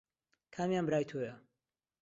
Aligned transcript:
کامیان 0.53 0.85
برای 0.87 1.03
تۆیە؟ 1.09 1.33